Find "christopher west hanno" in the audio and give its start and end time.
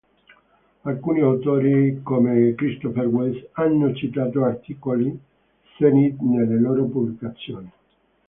2.55-3.93